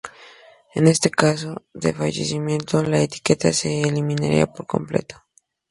[0.77, 0.83] En
[1.23, 1.51] caso
[1.83, 5.15] de fallecimiento, la etiqueta se eliminará por completo.